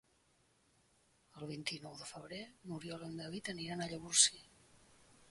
[1.41, 4.41] El vint-i-nou de febrer n'Oriol i en David aniran a Llavorsí.